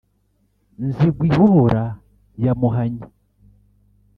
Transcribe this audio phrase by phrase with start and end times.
[0.87, 1.83] Nzigw-ihora
[2.43, 3.03] ya Muhanyi